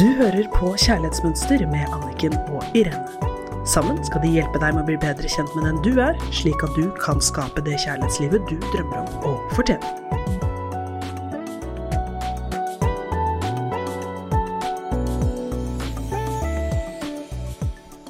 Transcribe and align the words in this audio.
Du 0.00 0.06
hører 0.16 0.46
på 0.54 0.70
Kjærlighetsmønster 0.80 1.60
med 1.68 1.90
Anniken 1.92 2.32
og 2.48 2.62
Irene. 2.78 3.66
Sammen 3.68 3.98
skal 4.06 4.22
de 4.22 4.30
hjelpe 4.32 4.56
deg 4.62 4.72
med 4.72 4.80
å 4.80 4.88
bli 4.88 4.94
bedre 4.96 5.28
kjent 5.28 5.50
med 5.52 5.66
den 5.68 5.80
du 5.84 5.98
er, 6.00 6.14
slik 6.32 6.62
at 6.64 6.72
du 6.72 6.86
kan 7.02 7.18
skape 7.20 7.60
det 7.66 7.74
kjærlighetslivet 7.82 8.46
du 8.48 8.54
drømmer 8.72 9.02
om 9.02 9.26
å 9.28 9.32
fortjene. 9.52 9.84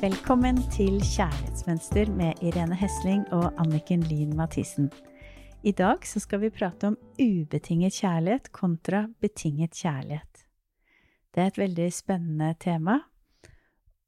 Velkommen 0.05 0.61
til 0.71 1.01
Kjærlighetsmønster 1.03 2.13
med 2.21 2.39
Irene 2.39 2.79
Hesling 2.79 3.25
og 3.35 3.49
Anniken 3.59 4.07
Lien 4.07 4.37
Mathisen. 4.39 4.93
I 5.67 5.75
dag 5.75 6.07
skal 6.07 6.45
vi 6.47 6.53
prate 6.55 6.93
om 6.93 7.01
ubetinget 7.19 7.99
kjærlighet 7.99 8.53
kontra 8.55 9.09
betinget 9.19 9.75
kjærlighet. 9.75 10.47
Det 11.31 11.43
er 11.43 11.53
et 11.53 11.63
veldig 11.63 11.89
spennende 11.95 12.55
tema. 12.59 12.99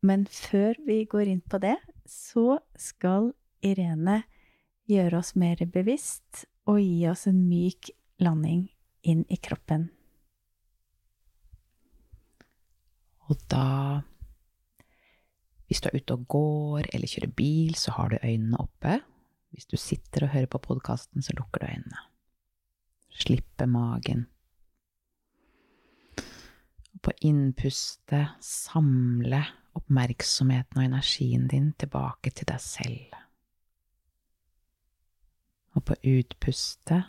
Men 0.03 0.27
før 0.27 0.79
vi 0.87 1.05
går 1.07 1.31
inn 1.31 1.43
på 1.47 1.61
det, 1.63 1.77
så 2.07 2.59
skal 2.75 3.31
Irene 3.63 4.25
gjøre 4.91 5.21
oss 5.21 5.37
mer 5.39 5.63
bevisst 5.71 6.45
og 6.67 6.81
gi 6.83 7.05
oss 7.11 7.29
en 7.31 7.45
myk 7.47 7.93
landing 8.23 8.65
inn 9.07 9.23
i 9.31 9.39
kroppen. 9.43 9.91
Og 13.31 13.39
da 13.51 14.03
Hvis 15.71 15.81
du 15.81 15.87
er 15.89 15.95
ute 15.97 16.15
og 16.19 16.25
går 16.29 16.89
eller 16.93 17.09
kjører 17.09 17.31
bil, 17.33 17.71
så 17.81 17.95
har 17.97 18.11
du 18.13 18.19
øynene 18.21 18.59
oppe. 18.61 18.99
Hvis 19.57 19.65
du 19.71 19.79
sitter 19.81 20.27
og 20.27 20.35
hører 20.35 20.51
på 20.53 20.61
podkasten, 20.61 21.25
så 21.25 21.33
lukker 21.33 21.63
du 21.63 21.71
øynene. 21.71 22.03
Slippe 23.09 23.65
magen 23.65 24.27
på 27.01 27.13
innpustet 27.21 28.37
samle 28.45 29.41
oppmerksomheten 29.79 30.79
og 30.79 30.85
energien 30.85 31.49
din 31.49 31.73
tilbake 31.81 32.31
til 32.37 32.49
deg 32.51 32.61
selv. 32.61 33.17
Og 35.73 35.85
på 35.89 35.97
utpustet 36.05 37.09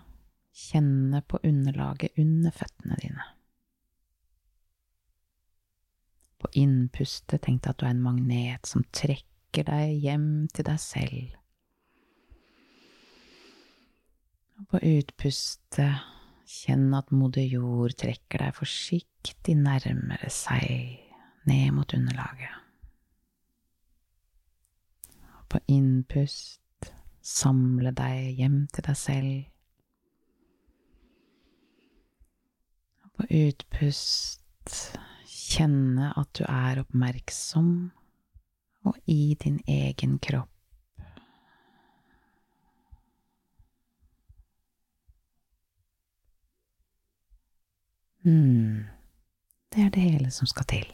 kjenne 0.54 1.22
på 1.28 1.42
underlaget 1.44 2.16
under 2.18 2.56
føttene 2.56 2.98
dine. 3.02 3.28
På 6.40 6.52
innpustet 6.60 7.44
tenk 7.44 7.64
deg 7.64 7.74
at 7.74 7.80
du 7.80 7.86
er 7.88 7.96
en 7.96 8.04
magnet 8.04 8.68
som 8.68 8.86
trekker 8.92 9.68
deg 9.68 9.98
hjem 10.04 10.30
til 10.54 10.68
deg 10.68 10.80
selv. 10.82 11.38
Og 14.60 14.68
på 14.72 14.84
utpustet 14.94 16.04
kjenn 16.54 16.92
at 16.98 17.12
moder 17.16 17.46
jord 17.46 17.96
trekker 18.00 18.46
deg 18.46 18.58
forsiktig 18.58 19.56
nærmere 19.60 20.30
seg 20.34 21.00
ned 21.50 21.72
mot 21.76 21.96
underlaget. 21.96 22.60
Og 25.40 25.48
på 25.54 25.64
innpust 25.74 26.62
samle 27.24 27.94
deg 27.96 28.40
hjem 28.40 28.64
til 28.74 28.88
deg 28.88 29.00
selv. 29.00 29.34
Og 33.04 33.12
på 33.18 33.28
utpust 33.44 34.78
kjenne 35.28 36.14
at 36.20 36.32
du 36.38 36.46
er 36.48 36.82
oppmerksom 36.84 37.70
og 38.88 38.98
i 39.08 39.36
din 39.40 39.60
egen 39.70 40.18
kropp. 40.24 40.53
Hmm. 48.24 48.84
Det 49.74 49.86
er 49.86 49.94
det 49.94 50.04
hele 50.04 50.32
som 50.32 50.48
skal 50.50 50.68
til. 50.70 50.92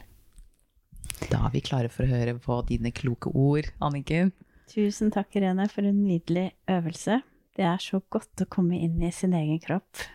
Da 1.30 1.44
er 1.46 1.52
vi 1.52 1.62
klare 1.64 1.90
for 1.92 2.06
å 2.06 2.10
høre 2.10 2.36
på 2.40 2.60
dine 2.68 2.92
kloke 2.96 3.32
ord, 3.36 3.68
Anniken. 3.84 4.32
Tusen 4.70 5.10
takk, 5.12 5.34
Irene, 5.36 5.66
for 5.70 5.86
en 5.86 6.00
nydelig 6.04 6.50
øvelse. 6.70 7.20
Det 7.56 7.66
er 7.66 7.82
så 7.82 8.00
godt 8.08 8.44
å 8.44 8.48
komme 8.48 8.78
inn 8.78 9.02
i 9.02 9.12
sin 9.14 9.34
egen 9.36 9.60
kropp. 9.62 10.06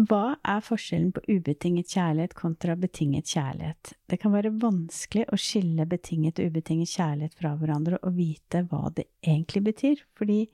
Hva 0.00 0.38
er 0.48 0.62
forskjellen 0.64 1.10
på 1.12 1.22
ubetinget 1.28 1.92
kjærlighet 1.92 2.34
kontra 2.38 2.76
betinget 2.80 3.28
kjærlighet? 3.28 3.92
Det 4.08 4.16
kan 4.22 4.32
være 4.32 4.54
vanskelig 4.62 5.26
å 5.28 5.38
skille 5.40 5.84
betinget 5.88 6.40
og 6.40 6.48
ubetinget 6.48 6.94
kjærlighet 6.94 7.36
fra 7.36 7.52
hverandre 7.60 7.98
og 8.00 8.16
vite 8.16 8.64
hva 8.70 8.88
det 8.96 9.10
egentlig 9.20 9.66
betyr, 9.68 10.00
fordi 10.16 10.46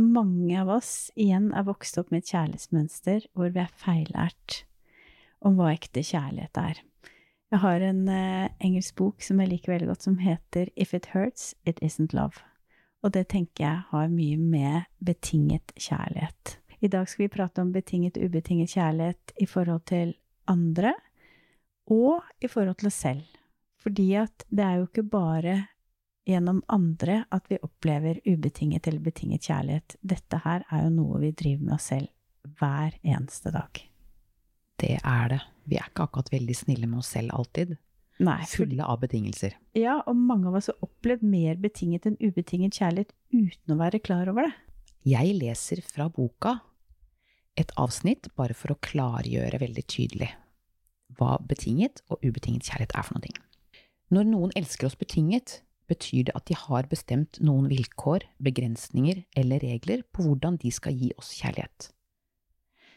mange 0.00 0.56
av 0.62 0.72
oss 0.78 1.10
igjen 1.16 1.50
er 1.56 1.68
vokst 1.68 2.00
opp 2.00 2.10
med 2.12 2.24
et 2.24 2.32
kjærlighetsmønster 2.32 3.28
hvor 3.36 3.52
vi 3.52 3.62
er 3.62 3.76
feillært 3.84 4.62
om 5.46 5.56
hva 5.58 5.72
ekte 5.74 6.02
kjærlighet 6.04 6.60
er. 6.60 6.82
Jeg 7.54 7.62
har 7.62 7.82
en 7.86 8.02
uh, 8.10 8.48
engelsk 8.58 8.96
bok 8.98 9.22
som 9.22 9.40
jeg 9.40 9.52
liker 9.52 9.76
veldig 9.76 9.90
godt, 9.92 10.06
som 10.08 10.18
heter 10.18 10.70
If 10.74 10.94
it 10.96 11.12
hurts, 11.14 11.54
it 11.64 11.78
isn't 11.84 12.14
love. 12.16 12.42
Og 13.06 13.14
det 13.14 13.28
tenker 13.30 13.64
jeg 13.64 13.84
har 13.92 14.08
mye 14.10 14.38
med 14.40 14.88
betinget 14.98 15.70
kjærlighet. 15.78 16.56
I 16.82 16.90
dag 16.92 17.08
skal 17.08 17.26
vi 17.26 17.34
prate 17.36 17.62
om 17.62 17.70
betinget 17.72 18.18
og 18.18 18.26
ubetinget 18.26 18.74
kjærlighet 18.74 19.32
i 19.40 19.46
forhold 19.46 19.86
til 19.88 20.16
andre, 20.50 20.92
og 21.86 22.26
i 22.42 22.50
forhold 22.50 22.76
til 22.80 22.90
oss 22.90 23.00
selv. 23.06 23.24
Fordi 23.78 24.10
at 24.18 24.44
det 24.50 24.64
er 24.66 24.80
jo 24.80 24.88
ikke 24.88 25.06
bare 25.06 25.56
gjennom 26.26 26.64
andre 26.68 27.22
at 27.30 27.46
vi 27.48 27.62
opplever 27.62 28.18
ubetinget 28.26 28.88
eller 28.90 29.00
betinget 29.00 29.46
kjærlighet. 29.46 29.96
Dette 30.02 30.42
her 30.42 30.66
er 30.66 30.88
jo 30.88 30.94
noe 30.98 31.22
vi 31.22 31.30
driver 31.30 31.62
med 31.62 31.78
oss 31.78 31.92
selv 31.94 32.10
hver 32.58 32.98
eneste 33.06 33.54
dag. 33.54 33.86
Det 34.80 34.96
er 35.00 35.28
det. 35.32 35.40
Vi 35.66 35.78
er 35.80 35.88
ikke 35.88 36.06
akkurat 36.06 36.30
veldig 36.32 36.56
snille 36.56 36.88
med 36.90 37.00
oss 37.02 37.10
selv 37.16 37.34
alltid. 37.34 37.76
Nei, 38.22 38.38
Fulle 38.48 38.84
av 38.84 39.02
betingelser. 39.02 39.56
Ja, 39.76 39.98
og 40.08 40.16
mange 40.16 40.48
av 40.48 40.56
oss 40.56 40.70
har 40.70 40.78
opplevd 40.84 41.24
mer 41.26 41.58
betinget 41.60 42.06
enn 42.08 42.16
ubetinget 42.22 42.78
kjærlighet 42.78 43.12
uten 43.34 43.74
å 43.74 43.80
være 43.80 44.00
klar 44.00 44.30
over 44.32 44.48
det. 44.48 44.54
Jeg 45.06 45.36
leser 45.36 45.82
fra 45.84 46.08
boka 46.12 46.58
et 47.56 47.72
avsnitt 47.80 48.30
bare 48.36 48.56
for 48.56 48.72
å 48.72 48.80
klargjøre 48.84 49.60
veldig 49.62 49.84
tydelig 49.88 50.30
hva 51.16 51.36
betinget 51.48 52.02
og 52.10 52.24
ubetinget 52.24 52.66
kjærlighet 52.66 52.96
er 52.96 53.06
for 53.06 53.20
noe. 53.20 53.44
Når 54.12 54.28
noen 54.28 54.54
elsker 54.58 54.88
oss 54.88 54.98
betinget, 54.98 55.60
betyr 55.90 56.28
det 56.28 56.34
at 56.38 56.46
de 56.50 56.56
har 56.58 56.88
bestemt 56.90 57.38
noen 57.42 57.68
vilkår, 57.70 58.26
begrensninger 58.42 59.22
eller 59.38 59.62
regler 59.62 60.02
på 60.12 60.26
hvordan 60.26 60.58
de 60.62 60.72
skal 60.74 60.96
gi 60.98 61.12
oss 61.18 61.32
kjærlighet. 61.38 61.90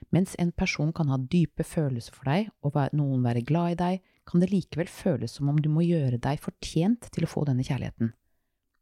Mens 0.10 0.36
en 0.40 0.52
person 0.52 0.94
kan 0.96 1.12
ha 1.12 1.20
dype 1.20 1.66
følelser 1.68 2.16
for 2.16 2.30
deg 2.30 2.50
og 2.66 2.78
noen 2.98 3.26
være 3.26 3.46
glad 3.46 3.76
i 3.76 3.80
deg, 3.82 4.06
kan 4.30 4.42
det 4.42 4.52
likevel 4.52 4.90
føles 4.90 5.36
som 5.38 5.50
om 5.50 5.58
du 5.58 5.70
må 5.74 5.84
gjøre 5.86 6.22
deg 6.22 6.42
fortjent 6.42 7.10
til 7.14 7.26
å 7.26 7.30
få 7.30 7.46
denne 7.50 7.66
kjærligheten. 7.66 8.14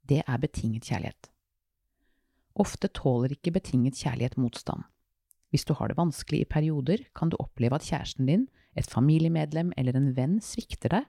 Det 0.08 0.22
er 0.24 0.44
betinget 0.44 0.88
kjærlighet. 0.88 1.30
Ofte 2.58 2.90
tåler 2.90 3.36
ikke 3.36 3.54
betinget 3.56 4.00
kjærlighet 4.00 4.38
motstand. 4.40 4.86
Hvis 5.52 5.66
du 5.68 5.74
har 5.78 5.90
det 5.90 6.00
vanskelig 6.00 6.42
i 6.44 6.50
perioder, 6.50 7.06
kan 7.16 7.30
du 7.32 7.38
oppleve 7.40 7.78
at 7.78 7.86
kjæresten 7.88 8.28
din, 8.28 8.48
et 8.76 8.90
familiemedlem 8.92 9.72
eller 9.78 9.96
en 9.98 10.12
venn 10.18 10.40
svikter 10.44 10.92
deg 10.94 11.06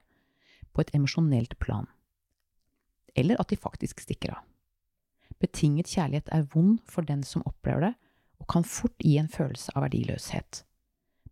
på 0.73 0.83
et 0.83 0.93
emosjonelt 0.95 1.57
plan. 1.59 1.89
Eller 3.17 3.39
at 3.41 3.51
de 3.51 3.59
faktisk 3.59 4.01
stikker 4.05 4.37
av. 4.37 4.45
Betinget 5.39 5.91
kjærlighet 5.91 6.31
er 6.35 6.47
vond 6.53 6.79
for 6.87 7.05
den 7.07 7.23
som 7.23 7.43
opplever 7.47 7.89
det, 7.89 7.93
kan 8.49 8.65
fort 8.65 8.97
gi 9.03 9.17
en 9.21 9.29
følelse 9.29 9.73
av 9.75 9.85
verdiløshet. 9.85 10.63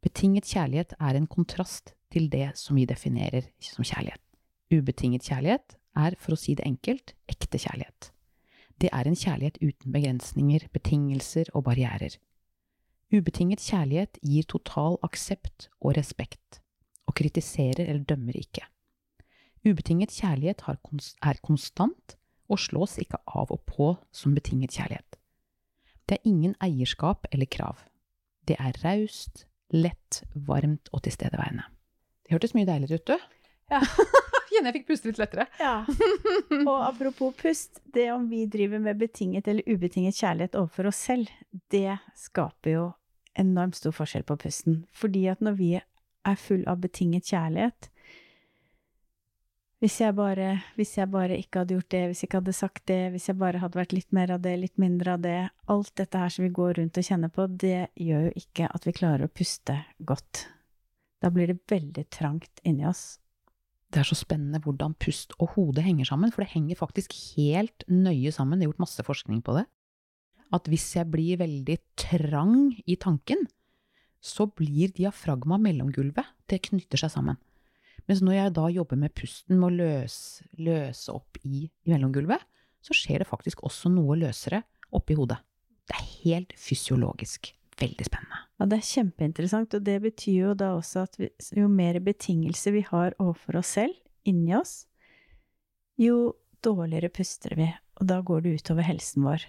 Betinget 0.04 0.46
kjærlighet 0.46 0.94
er 1.00 1.18
en 1.18 1.28
kontrast 1.28 1.96
til 2.14 2.30
det 2.32 2.52
som 2.60 2.78
vi 2.78 2.86
definerer 2.86 3.50
som 3.60 3.84
kjærlighet. 3.84 4.22
Ubetinget 4.72 5.26
kjærlighet 5.26 5.78
er, 5.98 6.16
for 6.20 6.36
å 6.36 6.40
si 6.40 6.54
det 6.56 6.68
enkelt, 6.68 7.16
ekte 7.32 7.60
kjærlighet. 7.64 8.12
Det 8.78 8.92
er 8.94 9.10
en 9.10 9.18
kjærlighet 9.18 9.58
uten 9.64 9.94
begrensninger, 9.96 10.68
betingelser 10.74 11.50
og 11.56 11.66
barrierer. 11.66 12.20
Ubetinget 13.10 13.64
kjærlighet 13.64 14.20
gir 14.22 14.46
total 14.52 15.00
aksept 15.08 15.70
og 15.80 15.96
respekt, 15.98 16.60
og 17.08 17.16
kritiserer 17.18 17.88
eller 17.88 18.04
dømmer 18.04 18.38
ikke. 18.38 18.68
Ubetinget 19.66 20.12
kjærlighet 20.14 20.62
er 20.68 21.42
konstant 21.42 22.18
og 22.48 22.60
slås 22.60 22.98
ikke 23.02 23.20
av 23.28 23.52
og 23.52 23.64
på 23.66 23.94
som 24.12 24.36
betinget 24.36 24.76
kjærlighet. 24.76 25.07
Det 26.08 26.18
er 26.18 26.30
ingen 26.30 26.56
eierskap 26.64 27.28
eller 27.32 27.50
krav. 27.52 27.82
Det 28.48 28.56
er 28.64 28.78
raust, 28.84 29.44
lett, 29.76 30.22
varmt 30.48 30.88
og 30.96 31.04
tilstedeværende. 31.04 31.66
Det 32.24 32.36
hørtes 32.36 32.56
mye 32.56 32.68
deiligere 32.68 33.02
ut, 33.02 33.12
du. 33.12 33.18
Ja. 33.74 33.82
Kjenner 34.48 34.72
jeg 34.72 34.78
fikk 34.78 34.88
puste 34.88 35.10
litt 35.10 35.20
lettere. 35.20 35.46
Ja. 35.60 35.82
Og 36.72 36.78
apropos 36.86 37.36
pust, 37.36 37.82
det 37.94 38.08
om 38.14 38.30
vi 38.32 38.46
driver 38.48 38.80
med 38.80 39.00
betinget 39.02 39.50
eller 39.52 39.68
ubetinget 39.68 40.16
kjærlighet 40.16 40.56
overfor 40.56 40.88
oss 40.88 41.02
selv, 41.10 41.28
det 41.72 42.00
skaper 42.16 42.72
jo 42.72 42.86
enormt 43.38 43.76
stor 43.78 43.96
forskjell 43.96 44.24
på 44.28 44.40
pusten. 44.40 44.82
Fordi 44.96 45.26
at 45.32 45.44
når 45.44 45.60
vi 45.60 45.74
er 45.78 46.40
full 46.40 46.64
av 46.72 46.80
betinget 46.84 47.28
kjærlighet, 47.28 47.92
hvis 49.78 50.00
jeg, 50.02 50.16
bare, 50.18 50.56
hvis 50.74 50.96
jeg 50.98 51.10
bare 51.14 51.36
ikke 51.38 51.62
hadde 51.62 51.76
gjort 51.76 51.92
det, 51.94 52.02
hvis 52.10 52.24
jeg 52.24 52.28
ikke 52.32 52.40
hadde 52.40 52.54
sagt 52.58 52.84
det, 52.90 53.02
hvis 53.14 53.28
jeg 53.30 53.38
bare 53.38 53.62
hadde 53.62 53.78
vært 53.78 53.94
litt 53.94 54.10
mer 54.16 54.34
av 54.34 54.42
det, 54.42 54.56
litt 54.58 54.82
mindre 54.82 55.14
av 55.14 55.22
det 55.22 55.38
Alt 55.70 55.92
dette 56.00 56.18
her 56.18 56.34
som 56.34 56.48
vi 56.48 56.50
går 56.56 56.80
rundt 56.80 56.98
og 56.98 57.06
kjenner 57.06 57.30
på, 57.34 57.46
det 57.46 57.92
gjør 57.94 58.26
jo 58.26 58.34
ikke 58.42 58.70
at 58.74 58.88
vi 58.88 58.96
klarer 58.98 59.28
å 59.28 59.34
puste 59.34 59.76
godt. 60.00 60.48
Da 61.22 61.30
blir 61.34 61.52
det 61.52 61.60
veldig 61.70 62.08
trangt 62.14 62.64
inni 62.66 62.88
oss. 62.90 63.20
Det 63.94 64.02
er 64.02 64.10
så 64.10 64.18
spennende 64.18 64.60
hvordan 64.64 64.98
pust 65.00 65.36
og 65.38 65.54
hode 65.54 65.86
henger 65.86 66.10
sammen, 66.10 66.34
for 66.34 66.44
det 66.44 66.56
henger 66.56 66.80
faktisk 66.80 67.14
helt 67.38 67.86
nøye 67.88 68.34
sammen. 68.34 68.58
Det 68.58 68.66
er 68.66 68.72
gjort 68.72 68.84
masse 68.88 69.06
forskning 69.06 69.44
på 69.46 69.60
det. 69.60 69.68
At 70.58 70.68
hvis 70.72 70.90
jeg 70.98 71.12
blir 71.12 71.40
veldig 71.40 71.78
trang 72.00 72.74
i 72.88 72.98
tanken, 73.00 73.46
så 74.24 74.48
blir 74.50 74.90
diafragma 74.96 75.60
mellomgulvet, 75.62 76.34
det 76.50 76.64
knytter 76.66 77.06
seg 77.06 77.14
sammen. 77.14 77.38
Mens 78.08 78.24
når 78.24 78.38
jeg 78.38 78.56
da 78.56 78.70
jobber 78.72 79.00
med 79.00 79.14
pusten, 79.18 79.58
med 79.60 79.68
å 79.68 79.76
løse, 79.82 80.48
løse 80.64 81.12
opp 81.12 81.40
i, 81.44 81.68
i 81.68 81.92
mellomgulvet, 81.92 82.44
så 82.84 82.96
skjer 82.96 83.24
det 83.24 83.30
faktisk 83.30 83.66
også 83.68 83.92
noe 83.92 84.16
løsere 84.20 84.62
oppi 84.96 85.18
hodet. 85.18 85.42
Det 85.88 85.98
er 85.98 86.10
helt 86.24 86.56
fysiologisk. 86.60 87.52
Veldig 87.78 88.08
spennende. 88.08 88.40
Ja, 88.58 88.66
det 88.66 88.80
er 88.80 88.88
kjempeinteressant, 88.90 89.76
og 89.78 89.84
det 89.86 90.00
betyr 90.02 90.38
jo 90.48 90.54
da 90.58 90.72
også 90.80 91.04
at 91.06 91.20
vi, 91.20 91.28
jo 91.60 91.68
mer 91.70 92.00
betingelser 92.02 92.74
vi 92.74 92.82
har 92.88 93.14
overfor 93.22 93.60
oss 93.60 93.76
selv, 93.78 93.94
inni 94.26 94.56
oss, 94.58 94.88
jo 96.02 96.34
dårligere 96.66 97.12
puster 97.14 97.54
vi, 97.60 97.68
og 98.02 98.10
da 98.10 98.18
går 98.26 98.48
det 98.48 98.56
utover 98.62 98.88
helsen 98.88 99.28
vår. 99.28 99.46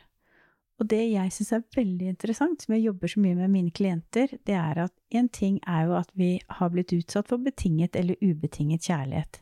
Og 0.78 0.86
det 0.86 1.00
jeg 1.10 1.32
syns 1.34 1.52
er 1.56 1.64
veldig 1.74 2.10
interessant, 2.12 2.62
som 2.62 2.74
jeg 2.76 2.84
jobber 2.86 3.10
så 3.10 3.22
mye 3.22 3.36
med 3.40 3.50
mine 3.50 3.74
klienter, 3.74 4.30
det 4.46 4.54
er 4.54 4.84
at 4.84 4.94
en 5.18 5.28
ting 5.34 5.58
er 5.66 5.88
jo 5.88 5.96
at 5.98 6.12
vi 6.18 6.36
har 6.60 6.70
blitt 6.70 6.94
utsatt 6.94 7.30
for 7.32 7.42
betinget 7.42 7.98
eller 7.98 8.18
ubetinget 8.22 8.86
kjærlighet. 8.86 9.40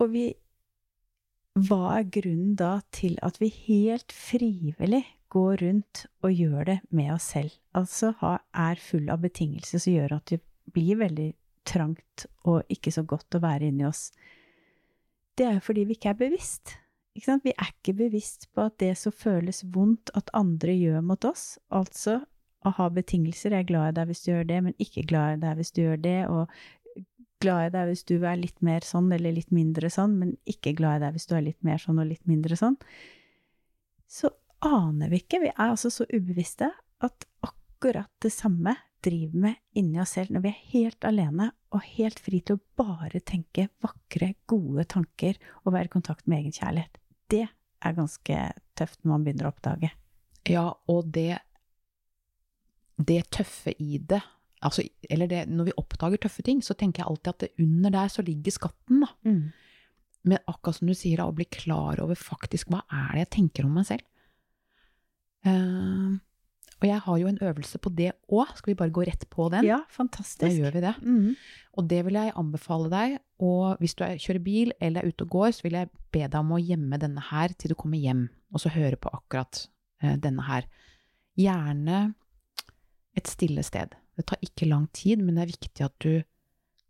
Og 0.00 0.12
vi 0.12 0.26
Hva 1.56 1.94
er 1.96 2.10
grunnen 2.12 2.52
da 2.52 2.82
til 2.92 3.14
at 3.24 3.38
vi 3.40 3.48
helt 3.48 4.12
frivillig 4.12 5.06
går 5.32 5.62
rundt 5.62 6.02
og 6.20 6.34
gjør 6.36 6.66
det 6.68 6.74
med 6.92 7.14
oss 7.14 7.30
selv? 7.32 7.54
Altså 7.72 8.12
er 8.20 8.76
full 8.76 9.08
av 9.08 9.22
betingelser 9.24 9.80
som 9.80 9.94
gjør 9.94 10.18
at 10.18 10.34
det 10.34 10.42
blir 10.76 11.00
veldig 11.00 11.30
trangt 11.64 12.26
og 12.44 12.68
ikke 12.68 12.92
så 12.92 13.06
godt 13.08 13.38
å 13.38 13.40
være 13.40 13.70
inni 13.70 13.86
oss. 13.88 14.10
Det 15.36 15.46
er 15.48 15.56
jo 15.56 15.64
fordi 15.64 15.86
vi 15.88 15.96
ikke 15.96 16.12
er 16.12 16.20
bevisst. 16.20 16.76
Vi 17.16 17.52
er 17.52 17.70
ikke 17.70 17.96
bevisst 17.96 18.48
på 18.52 18.66
at 18.68 18.76
det 18.82 18.92
som 19.00 19.14
føles 19.14 19.62
vondt 19.72 20.12
at 20.18 20.30
andre 20.36 20.74
gjør 20.76 21.04
mot 21.06 21.24
oss, 21.24 21.56
altså 21.72 22.20
å 22.66 22.72
ha 22.76 22.88
betingelser 22.90 23.54
Jeg 23.54 23.64
er 23.64 23.68
glad 23.68 23.88
i 23.88 23.96
deg 23.98 24.10
hvis 24.10 24.24
du 24.24 24.30
gjør 24.32 24.48
det, 24.48 24.62
men 24.66 24.80
ikke 24.82 25.06
glad 25.08 25.36
i 25.36 25.42
deg 25.44 25.60
hvis 25.60 25.72
du 25.72 25.80
gjør 25.82 26.00
det, 26.02 26.18
og 26.28 27.04
glad 27.44 27.68
i 27.68 27.74
deg 27.74 27.90
hvis 27.90 28.04
du 28.08 28.16
er 28.18 28.40
litt 28.40 28.64
mer 28.64 28.86
sånn 28.86 29.12
eller 29.12 29.36
litt 29.36 29.52
mindre 29.54 29.90
sånn, 29.92 30.16
men 30.20 30.34
ikke 30.48 30.74
glad 30.76 31.00
i 31.00 31.06
deg 31.06 31.16
hvis 31.16 31.28
du 31.30 31.36
er 31.38 31.46
litt 31.46 31.62
mer 31.66 31.80
sånn 31.82 32.00
og 32.02 32.10
litt 32.10 32.26
mindre 32.28 32.58
sånn. 32.58 32.76
Så 34.08 34.32
aner 34.64 35.12
vi 35.12 35.22
ikke, 35.22 35.42
vi 35.44 35.52
er 35.52 35.70
altså 35.70 35.92
så 35.92 36.08
ubevisste, 36.10 36.72
at 37.04 37.26
akkurat 37.44 38.10
det 38.24 38.32
samme 38.32 38.74
driver 39.04 39.42
med 39.46 39.58
inni 39.76 40.00
oss 40.02 40.16
selv 40.16 40.32
når 40.34 40.46
vi 40.46 40.50
er 40.50 40.62
helt 40.72 41.06
alene 41.06 41.50
og 41.76 41.84
helt 41.94 42.18
fri 42.22 42.40
til 42.40 42.56
å 42.56 42.64
bare 42.80 43.20
tenke 43.20 43.68
vakre, 43.84 44.32
gode 44.48 44.86
tanker 44.90 45.36
og 45.62 45.74
være 45.76 45.90
i 45.90 45.92
kontakt 45.92 46.24
med 46.26 46.40
egen 46.40 46.56
kjærlighet 46.56 46.96
det 47.32 47.44
er 47.46 47.96
ganske 47.96 48.38
tøft 48.78 49.02
når 49.02 49.12
man 49.12 49.26
begynner 49.26 49.48
å 49.48 49.52
oppdage. 49.54 49.92
Ja, 50.46 50.70
og 50.88 51.12
det 51.12 51.42
Det 52.96 53.26
tøffe 53.28 53.74
i 53.76 53.98
det 53.98 54.22
altså, 54.64 54.82
Eller 55.10 55.26
det, 55.28 55.42
når 55.48 55.68
vi 55.68 55.76
oppdager 55.76 56.16
tøffe 56.16 56.42
ting, 56.42 56.62
så 56.62 56.74
tenker 56.74 57.02
jeg 57.02 57.10
alltid 57.10 57.32
at 57.32 57.42
det 57.44 57.64
under 57.64 57.90
der 57.90 58.08
så 58.08 58.22
ligger 58.24 58.54
skatten, 58.54 59.02
da. 59.04 59.10
Mm. 59.28 59.52
Men 60.26 60.38
akkurat 60.50 60.78
som 60.78 60.88
du 60.88 60.94
sier, 60.96 61.20
da, 61.20 61.28
å 61.28 61.36
bli 61.36 61.44
klar 61.44 62.00
over 62.02 62.18
faktisk 62.18 62.72
hva 62.72 62.80
er 62.90 63.12
det 63.12 63.26
jeg 63.26 63.32
tenker 63.36 63.68
om 63.68 63.76
meg 63.76 63.86
selv. 63.86 64.02
Og 66.86 66.92
jeg 66.92 67.02
har 67.02 67.18
jo 67.18 67.30
en 67.30 67.38
øvelse 67.42 67.78
på 67.82 67.90
det 67.98 68.12
òg. 68.30 68.50
Skal 68.54 68.70
vi 68.70 68.78
bare 68.78 68.94
gå 68.94 69.02
rett 69.08 69.24
på 69.30 69.48
den? 69.50 69.66
Ja, 69.66 69.80
fantastisk. 69.90 70.44
Da 70.44 70.50
gjør 70.52 70.76
vi 70.76 70.82
det. 70.84 70.94
Mm. 71.02 71.32
Og 71.74 71.88
det 71.90 72.04
vil 72.06 72.18
jeg 72.18 72.34
anbefale 72.38 72.90
deg. 72.92 73.16
Og 73.42 73.80
hvis 73.82 73.96
du 73.98 74.04
kjører 74.06 74.42
bil 74.44 74.72
eller 74.78 75.02
er 75.02 75.10
ute 75.10 75.26
og 75.26 75.34
går, 75.34 75.50
så 75.56 75.66
vil 75.66 75.78
jeg 75.80 75.90
be 76.14 76.22
deg 76.22 76.38
om 76.38 76.54
å 76.54 76.62
gjemme 76.62 77.00
denne 77.02 77.24
her 77.32 77.56
til 77.58 77.74
du 77.74 77.78
kommer 77.78 77.98
hjem, 77.98 78.28
og 78.54 78.62
så 78.62 78.72
høre 78.72 78.96
på 79.00 79.10
akkurat 79.12 79.66
eh, 80.02 80.14
denne 80.22 80.46
her. 80.46 80.70
Gjerne 81.36 82.14
et 83.18 83.28
stille 83.28 83.66
sted. 83.66 83.98
Det 84.16 84.28
tar 84.30 84.40
ikke 84.44 84.70
lang 84.70 84.86
tid, 84.94 85.20
men 85.20 85.36
det 85.36 85.44
er 85.44 85.54
viktig 85.56 85.84
at 85.84 85.98
du 86.00 86.22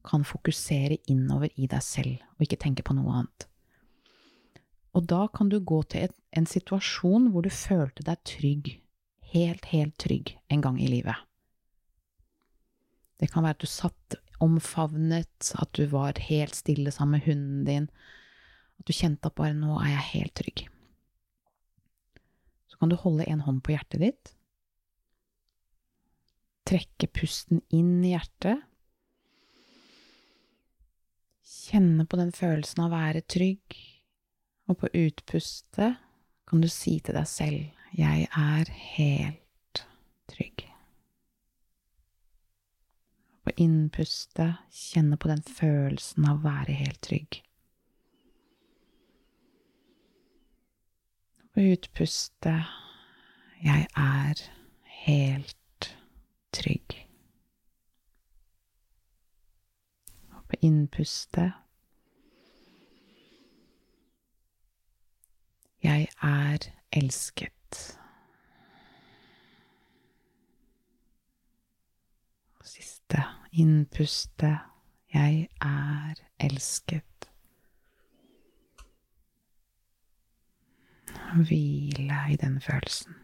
kan 0.07 0.23
fokusere 0.29 1.01
innover 1.11 1.51
i 1.57 1.67
deg 1.67 1.83
selv, 1.83 2.21
og 2.37 2.45
ikke 2.45 2.61
tenke 2.63 2.85
på 2.87 2.95
noe 2.95 3.23
annet. 3.23 3.49
Og 4.95 5.09
da 5.09 5.27
kan 5.33 5.49
du 5.51 5.59
gå 5.59 5.81
til 5.91 6.07
et, 6.07 6.15
en 6.37 6.47
situasjon 6.47 7.33
hvor 7.33 7.45
du 7.45 7.51
følte 7.53 8.05
deg 8.07 8.23
trygg 8.29 8.77
helt, 9.37 9.69
helt 9.71 9.97
trygg 10.01 10.37
en 10.49 10.65
gang 10.65 10.81
i 10.83 10.89
livet. 10.91 11.17
Det 13.21 13.31
kan 13.33 13.45
være 13.45 13.57
at 13.57 13.65
du 13.65 13.71
satt 13.71 14.17
omfavnet, 14.45 15.53
at 15.57 15.73
du 15.77 15.87
var 15.89 16.19
helt 16.29 16.57
stille 16.57 16.93
sammen 16.93 17.17
med 17.17 17.29
hunden 17.29 17.65
din, 17.69 17.91
at 18.77 18.89
du 18.89 18.93
kjente 18.93 19.31
at 19.31 19.37
bare 19.39 19.57
nå 19.57 19.79
er 19.81 19.95
jeg 19.95 20.11
helt 20.13 20.35
trygg. 20.43 20.65
Så 22.69 22.81
kan 22.81 22.93
du 22.93 22.99
holde 23.01 23.29
en 23.29 23.45
hånd 23.47 23.63
på 23.65 23.73
hjertet 23.73 24.03
ditt, 24.05 24.33
trekke 26.67 27.09
pusten 27.15 27.63
inn 27.73 28.03
i 28.05 28.13
hjertet, 28.13 28.65
kjenne 31.47 32.05
på 32.07 32.19
den 32.21 32.35
følelsen 32.35 32.85
av 32.85 32.91
å 32.91 32.99
være 32.99 33.25
trygg, 33.31 33.79
og 34.67 34.81
på 34.83 34.91
utpustet 34.99 36.03
kan 36.47 36.63
du 36.63 36.69
si 36.71 36.99
til 37.01 37.17
deg 37.17 37.27
selv 37.31 37.76
jeg 37.97 38.29
er 38.37 38.71
helt 38.71 39.87
trygg. 40.29 40.73
På 43.45 43.51
innpustet 43.57 44.57
kjenne 44.71 45.17
på 45.17 45.29
den 45.29 45.43
følelsen 45.43 46.27
av 46.29 46.43
å 46.43 46.45
være 46.45 46.77
helt 46.77 47.01
trygg. 47.07 47.41
På 51.55 51.65
utpustet 51.65 52.69
jeg 53.65 53.89
er 53.97 54.45
helt 55.07 55.91
trygg. 56.53 56.99
Og 60.37 60.45
på 60.51 60.61
innpustet 60.61 61.63
jeg 65.87 66.11
er 66.21 66.73
elsket. 66.93 67.56
Siste 73.07 73.23
innpuste. 73.53 74.49
Jeg 75.15 75.49
er 75.63 76.15
elsket. 76.43 77.29
Hvile 81.37 82.19
i 82.33 82.37
den 82.37 82.61
følelsen. 82.61 83.15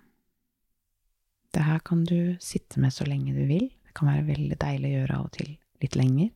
Det 1.55 1.65
her 1.65 1.79
kan 1.79 2.05
du 2.05 2.37
sitte 2.41 2.81
med 2.81 2.93
så 2.93 3.05
lenge 3.05 3.35
du 3.35 3.43
vil. 3.47 3.73
Det 3.83 3.95
kan 3.95 4.09
være 4.09 4.27
veldig 4.27 4.61
deilig 4.61 4.93
å 4.93 4.95
gjøre 5.01 5.17
av 5.19 5.27
og 5.27 5.33
til 5.35 5.51
litt 5.83 5.99
lenger. 5.99 6.31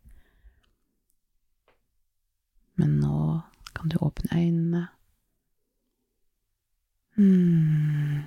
Men 2.77 2.99
nå 2.99 3.21
kan 3.79 3.89
du 3.89 3.97
åpne 4.03 4.43
øynene. 4.43 4.83
Hmm. 7.15 8.27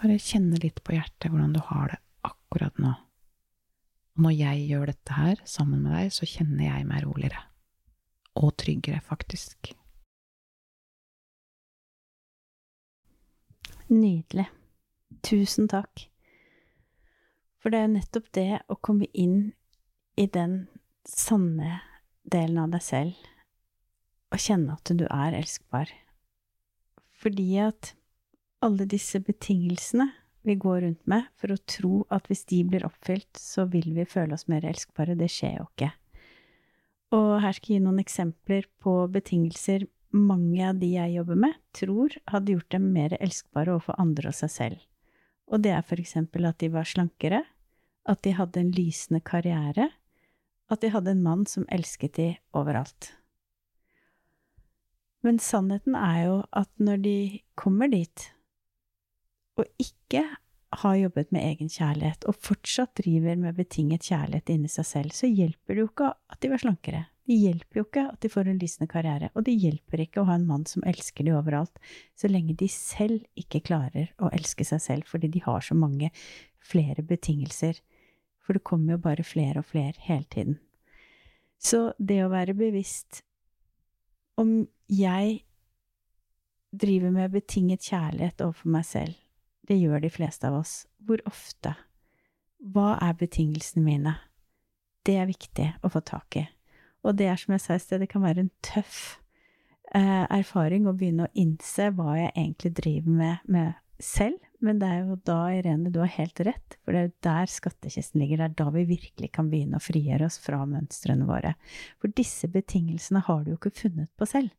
Bare 0.00 0.18
kjenne 0.18 0.58
litt 0.64 0.80
på 0.82 0.96
hjertet 0.96 1.28
hvordan 1.28 1.52
du 1.52 1.60
har 1.68 1.92
det 1.92 2.00
akkurat 2.24 2.80
nå. 2.80 2.96
Og 4.16 4.26
når 4.26 4.36
jeg 4.36 4.66
gjør 4.70 4.90
dette 4.92 5.16
her 5.16 5.42
sammen 5.48 5.84
med 5.84 5.94
deg, 5.96 6.14
så 6.14 6.28
kjenner 6.28 6.66
jeg 6.66 6.88
meg 6.88 7.04
roligere. 7.06 7.44
Og 8.40 8.54
tryggere, 8.60 9.00
faktisk. 9.04 9.72
Nydelig. 13.90 14.46
Tusen 15.26 15.68
takk. 15.68 16.06
For 17.60 17.72
det 17.72 17.80
er 17.82 17.90
nettopp 17.92 18.30
det 18.36 18.62
å 18.72 18.78
komme 18.80 19.08
inn 19.12 19.50
i 20.16 20.26
den 20.30 20.62
sanne 21.08 21.80
delen 22.30 22.60
av 22.62 22.72
deg 22.74 22.84
selv 22.84 23.28
og 24.30 24.38
kjenne 24.38 24.76
at 24.76 24.92
du 24.94 25.04
er 25.10 25.34
elskbar. 25.36 25.90
Fordi 27.20 27.48
at 27.60 27.94
alle 28.64 28.86
disse 28.88 29.20
betingelsene 29.24 30.06
vi 30.46 30.56
går 30.56 30.80
rundt 30.80 31.06
med 31.10 31.28
for 31.40 31.52
å 31.52 31.62
tro 31.68 31.94
at 32.12 32.28
hvis 32.30 32.46
de 32.48 32.62
blir 32.64 32.84
oppfylt, 32.86 33.36
så 33.36 33.66
vil 33.68 33.92
vi 33.96 34.08
føle 34.08 34.36
oss 34.36 34.48
mer 34.48 34.64
elskbare. 34.64 35.18
Det 35.18 35.28
skjer 35.30 35.58
jo 35.58 35.66
ikke. 35.68 35.90
Og 37.16 37.30
her 37.42 37.56
skal 37.56 37.74
jeg 37.74 37.80
gi 37.80 37.84
noen 37.84 38.02
eksempler 38.02 38.68
på 38.80 38.94
betingelser 39.12 39.86
mange 40.10 40.62
av 40.66 40.78
de 40.80 40.92
jeg 40.94 41.14
jobber 41.14 41.38
med, 41.38 41.54
tror 41.76 42.14
hadde 42.30 42.56
gjort 42.56 42.74
dem 42.74 42.88
mer 42.94 43.14
elskbare 43.20 43.76
overfor 43.76 43.98
andre 44.02 44.30
og 44.32 44.38
seg 44.40 44.52
selv. 44.54 44.82
Og 45.50 45.62
det 45.62 45.74
er 45.74 45.86
for 45.86 46.02
eksempel 46.02 46.46
at 46.48 46.58
de 46.62 46.70
var 46.72 46.88
slankere, 46.88 47.44
at 48.08 48.22
de 48.24 48.34
hadde 48.34 48.62
en 48.62 48.72
lysende 48.74 49.20
karriere, 49.22 49.90
at 50.70 50.82
de 50.82 50.90
hadde 50.94 51.14
en 51.14 51.22
mann 51.22 51.46
som 51.50 51.66
elsket 51.70 52.16
de 52.18 52.28
overalt. 52.56 53.12
Men 55.26 55.38
sannheten 55.42 55.96
er 55.98 56.20
jo 56.24 56.36
at 56.56 56.70
når 56.80 57.02
de 57.04 57.16
kommer 57.58 57.90
dit, 57.92 58.30
og 59.60 59.68
ikke 59.82 60.24
har 60.80 60.96
jobbet 60.96 61.32
med 61.34 61.42
egen 61.42 61.70
kjærlighet, 61.70 62.24
og 62.30 62.38
fortsatt 62.38 62.94
driver 63.00 63.38
med 63.40 63.56
betinget 63.58 64.06
kjærlighet 64.06 64.52
inni 64.54 64.70
seg 64.70 64.86
selv, 64.86 65.14
så 65.14 65.26
hjelper 65.26 65.74
det 65.74 65.82
jo 65.82 65.88
ikke 65.90 66.12
at 66.14 66.38
de 66.42 66.50
var 66.52 66.62
slankere. 66.62 67.02
Det 67.26 67.36
hjelper 67.38 67.78
jo 67.78 67.84
ikke 67.86 68.04
at 68.10 68.22
de 68.22 68.30
får 68.30 68.48
en 68.50 68.58
lysende 68.58 68.90
karriere, 68.90 69.30
og 69.34 69.44
det 69.46 69.54
hjelper 69.54 70.02
ikke 70.02 70.22
å 70.22 70.28
ha 70.30 70.36
en 70.38 70.46
mann 70.46 70.64
som 70.66 70.86
elsker 70.86 71.26
de 71.26 71.34
overalt, 71.38 71.76
så 72.18 72.30
lenge 72.30 72.56
de 72.58 72.66
selv 72.70 73.22
ikke 73.38 73.62
klarer 73.66 74.10
å 74.18 74.30
elske 74.34 74.66
seg 74.66 74.82
selv 74.82 75.10
fordi 75.10 75.30
de 75.34 75.42
har 75.44 75.62
så 75.62 75.76
mange 75.78 76.10
flere 76.62 77.02
betingelser. 77.06 77.78
For 78.42 78.56
det 78.56 78.66
kommer 78.66 78.96
jo 78.96 79.04
bare 79.04 79.26
flere 79.26 79.62
og 79.62 79.68
flere 79.68 79.94
hele 80.06 80.26
tiden. 80.30 80.58
Så 81.60 81.92
det 81.98 82.22
å 82.24 82.32
være 82.32 82.56
bevisst 82.56 83.20
om 84.40 84.64
jeg 84.88 85.42
driver 86.70 87.12
med 87.14 87.34
betinget 87.34 87.84
kjærlighet 87.90 88.42
overfor 88.46 88.74
meg 88.74 88.86
selv, 88.86 89.14
det 89.70 89.78
gjør 89.78 90.02
de 90.02 90.10
fleste 90.10 90.48
av 90.48 90.58
oss. 90.60 90.74
Hvor 91.06 91.22
ofte? 91.30 91.76
Hva 92.60 92.96
er 93.00 93.16
betingelsene 93.20 93.84
mine? 93.86 94.16
Det 95.06 95.16
er 95.16 95.30
viktig 95.30 95.68
å 95.86 95.90
få 95.92 96.02
tak 96.04 96.36
i. 96.42 96.44
Og 97.06 97.16
det 97.16 97.30
er 97.30 97.38
som 97.40 97.54
jeg 97.54 97.62
sa 97.64 97.76
i 97.78 97.82
sted, 97.82 98.02
det 98.02 98.10
kan 98.12 98.24
være 98.24 98.44
en 98.44 98.52
tøff 98.66 99.20
eh, 99.94 100.26
erfaring 100.26 100.88
å 100.88 100.96
begynne 100.96 101.28
å 101.28 101.32
innse 101.38 101.88
hva 101.96 102.18
jeg 102.18 102.34
egentlig 102.34 102.74
driver 102.76 103.16
med, 103.22 103.46
med 103.48 103.78
selv. 104.02 104.36
Men 104.60 104.80
det 104.82 104.90
er 104.92 105.06
jo 105.08 105.16
da, 105.24 105.38
Irene, 105.56 105.92
du 105.92 106.02
har 106.02 106.12
helt 106.18 106.42
rett, 106.44 106.76
for 106.84 106.92
det 106.92 107.00
er 107.00 107.08
jo 107.08 107.14
der 107.24 107.52
skattkisten 107.54 108.20
ligger. 108.20 108.42
Det 108.42 108.48
er 108.50 108.58
da 108.58 108.74
vi 108.74 108.84
virkelig 108.90 109.30
kan 109.32 109.48
begynne 109.52 109.80
å 109.80 109.84
frigjøre 109.84 110.28
oss 110.28 110.36
fra 110.42 110.60
mønstrene 110.68 111.28
våre. 111.28 111.54
For 112.02 112.12
disse 112.12 112.50
betingelsene 112.52 113.24
har 113.24 113.46
du 113.46 113.54
jo 113.54 113.60
ikke 113.60 113.72
funnet 113.86 114.12
på 114.20 114.28
selv. 114.28 114.52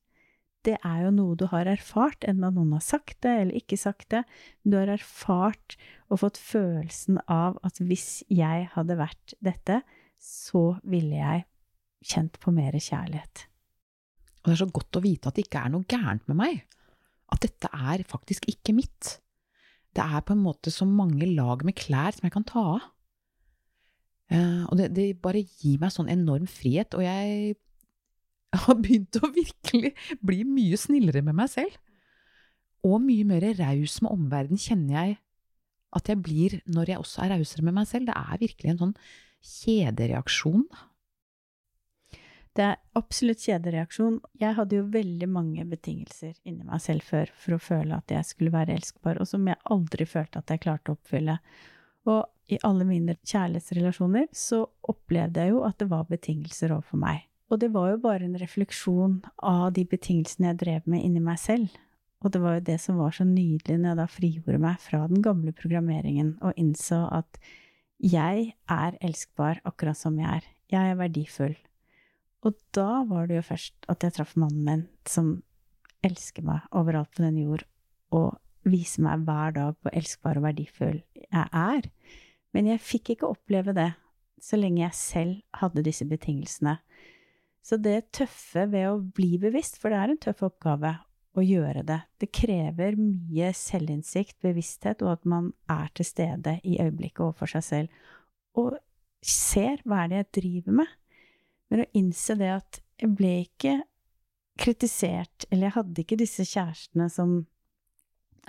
Det 0.62 0.76
er 0.86 0.98
jo 1.08 1.12
noe 1.16 1.38
du 1.40 1.48
har 1.50 1.66
erfart, 1.70 2.22
enten 2.22 2.46
at 2.46 2.54
noen 2.54 2.76
har 2.76 2.84
sagt 2.86 3.18
det 3.26 3.32
eller 3.44 3.58
ikke 3.58 3.80
sagt 3.82 4.12
det. 4.14 4.22
Du 4.62 4.76
har 4.78 4.92
erfart 4.94 5.78
og 6.12 6.22
fått 6.22 6.38
følelsen 6.38 7.18
av 7.26 7.58
at 7.66 7.82
hvis 7.82 8.22
jeg 8.30 8.68
hadde 8.76 9.00
vært 9.00 9.34
dette, 9.42 9.80
så 10.22 10.76
ville 10.86 11.18
jeg 11.18 11.48
kjent 12.06 12.38
på 12.42 12.54
mer 12.54 12.78
kjærlighet. 12.78 13.48
Og 14.42 14.50
det 14.50 14.54
er 14.54 14.62
så 14.64 14.70
godt 14.74 14.98
å 14.98 15.04
vite 15.04 15.30
at 15.30 15.38
det 15.38 15.48
ikke 15.48 15.66
er 15.66 15.74
noe 15.74 15.90
gærent 15.90 16.30
med 16.30 16.38
meg. 16.38 16.62
At 17.34 17.42
dette 17.46 17.70
er 17.74 18.06
faktisk 18.10 18.46
ikke 18.52 18.76
mitt. 18.78 19.18
Det 19.96 20.04
er 20.04 20.24
på 20.26 20.36
en 20.36 20.44
måte 20.44 20.74
så 20.74 20.86
mange 20.88 21.28
lag 21.30 21.66
med 21.68 21.78
klær 21.78 22.14
som 22.16 22.28
jeg 22.28 22.36
kan 22.36 22.48
ta 22.48 22.64
av. 22.78 22.90
Uh, 24.32 24.64
og 24.70 24.78
det, 24.80 24.92
det, 24.96 25.08
bare 25.20 25.42
gir 25.44 25.82
meg 25.82 25.92
sånn 25.92 26.10
enorm 26.12 26.46
frihet, 26.48 26.96
og 26.96 27.04
jeg 27.04 27.58
har 28.66 28.78
begynt 28.82 29.20
å 29.22 29.32
virkelig 29.32 29.94
bli 30.20 30.44
mye 30.48 30.80
snillere 30.80 31.24
med 31.26 31.38
meg 31.38 31.52
selv. 31.54 31.80
Og 32.88 33.02
mye 33.04 33.26
mer 33.28 33.46
raus 33.60 34.00
med 34.02 34.12
omverdenen 34.12 34.62
kjenner 34.62 34.96
jeg 34.98 35.20
at 35.96 36.08
jeg 36.08 36.22
blir 36.24 36.56
når 36.72 36.94
jeg 36.94 37.04
også 37.04 37.26
er 37.26 37.36
rausere 37.36 37.66
med 37.68 37.78
meg 37.78 37.90
selv. 37.90 38.08
Det 38.10 38.16
er 38.18 38.42
virkelig 38.42 38.72
en 38.72 38.82
sånn 38.86 38.96
kjedereaksjon. 39.42 40.66
Det 42.52 42.64
er 42.68 42.80
absolutt 43.00 43.44
kjedereaksjon. 43.46 44.18
Jeg 44.42 44.58
hadde 44.58 44.80
jo 44.80 44.88
veldig 44.92 45.28
mange 45.32 45.64
betingelser 45.72 46.34
inni 46.44 46.68
meg 46.68 46.84
selv 46.84 47.06
før 47.08 47.32
for 47.32 47.56
å 47.56 47.62
føle 47.64 47.96
at 47.96 48.12
jeg 48.12 48.28
skulle 48.28 48.52
være 48.52 48.76
elskbar, 48.76 49.22
og 49.22 49.30
som 49.30 49.46
jeg 49.48 49.62
aldri 49.72 50.08
følte 50.10 50.42
at 50.42 50.52
jeg 50.52 50.64
klarte 50.66 50.92
å 50.92 50.98
oppfylle. 50.98 51.38
Og 52.12 52.52
i 52.52 52.60
alle 52.68 52.88
mine 52.88 53.16
kjærlighetsrelasjoner 53.24 54.28
så 54.36 54.66
opplevde 54.92 55.46
jeg 55.46 55.54
jo 55.54 55.64
at 55.64 55.80
det 55.80 55.88
var 55.92 56.10
betingelser 56.10 56.76
overfor 56.76 57.00
meg. 57.00 57.24
Og 57.52 57.60
det 57.60 57.74
var 57.74 57.90
jo 57.92 58.04
bare 58.06 58.24
en 58.26 58.38
refleksjon 58.40 59.18
av 59.44 59.74
de 59.76 59.84
betingelsene 59.88 60.54
jeg 60.54 60.60
drev 60.62 60.86
med 60.92 61.04
inni 61.04 61.24
meg 61.24 61.40
selv. 61.42 61.74
Og 62.22 62.32
det 62.32 62.40
var 62.44 62.56
jo 62.58 62.68
det 62.70 62.78
som 62.80 63.00
var 63.02 63.16
så 63.16 63.26
nydelig 63.28 63.76
når 63.76 63.90
jeg 63.90 64.00
da 64.00 64.06
frigjorde 64.14 64.62
meg 64.62 64.80
fra 64.80 65.02
den 65.10 65.24
gamle 65.26 65.52
programmeringen 65.58 66.36
og 66.46 66.56
innså 66.60 67.02
at 67.12 67.42
jeg 68.02 68.54
er 68.72 68.98
elskbar 69.04 69.60
akkurat 69.68 70.00
som 70.00 70.16
jeg 70.22 70.30
er. 70.40 70.48
Jeg 70.72 70.94
er 70.94 71.00
verdifull. 71.02 71.58
Og 72.48 72.56
da 72.74 73.04
var 73.10 73.28
det 73.28 73.42
jo 73.42 73.48
først 73.52 73.90
at 73.92 74.06
jeg 74.06 74.16
traff 74.16 74.38
mannen 74.40 74.64
min, 74.66 74.86
som 75.06 75.42
elsker 76.06 76.46
meg 76.46 76.66
overalt 76.74 77.12
på 77.14 77.26
denne 77.26 77.44
jord, 77.44 77.66
og 78.16 78.40
viser 78.66 79.04
meg 79.06 79.26
hver 79.28 79.54
dag 79.58 79.76
hvor 79.82 79.94
elskbar 79.98 80.40
og 80.40 80.48
verdifull 80.48 81.02
jeg 81.18 81.46
er. 81.52 81.90
Men 82.56 82.70
jeg 82.72 82.86
fikk 82.86 83.14
ikke 83.14 83.30
oppleve 83.34 83.76
det 83.78 83.92
så 84.42 84.58
lenge 84.58 84.82
jeg 84.82 84.98
selv 84.98 85.60
hadde 85.62 85.86
disse 85.86 86.06
betingelsene. 86.10 86.80
Så 87.62 87.78
det 87.78 88.12
tøffe 88.18 88.66
ved 88.72 88.88
å 88.90 89.00
bli 89.00 89.36
bevisst, 89.42 89.78
for 89.82 89.94
det 89.94 90.00
er 90.02 90.14
en 90.14 90.22
tøff 90.22 90.42
oppgave, 90.48 90.96
å 91.32 91.44
gjøre 91.46 91.84
det. 91.88 92.00
Det 92.20 92.28
krever 92.36 92.98
mye 93.00 93.52
selvinnsikt, 93.56 94.40
bevissthet, 94.44 95.04
og 95.06 95.14
at 95.14 95.28
man 95.30 95.52
er 95.72 95.92
til 95.96 96.08
stede 96.08 96.58
i 96.68 96.76
øyeblikket 96.82 97.24
overfor 97.24 97.54
seg 97.54 97.64
selv. 97.64 98.02
Og 98.60 98.76
ser 99.24 99.80
hva 99.86 100.04
er 100.04 100.12
det 100.12 100.20
jeg 100.20 100.32
driver 100.42 100.82
med. 100.82 100.92
Men 101.72 101.84
å 101.86 101.92
innse 101.96 102.36
det 102.36 102.50
at 102.52 102.82
jeg 103.00 103.14
ble 103.16 103.32
ikke 103.46 103.78
kritisert, 104.62 105.48
eller 105.50 105.70
jeg 105.70 105.78
hadde 105.78 106.04
ikke 106.04 106.20
disse 106.20 106.46
kjærestene 106.46 107.08
som 107.10 107.38